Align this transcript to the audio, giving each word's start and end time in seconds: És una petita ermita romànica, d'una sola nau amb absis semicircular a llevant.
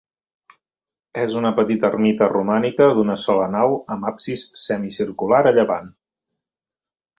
És 1.23 1.35
una 1.41 1.51
petita 1.59 1.91
ermita 1.93 2.29
romànica, 2.31 2.87
d'una 3.01 3.19
sola 3.25 3.45
nau 3.57 3.77
amb 3.97 4.09
absis 4.13 4.49
semicircular 4.65 5.45
a 5.51 5.55
llevant. 5.61 5.95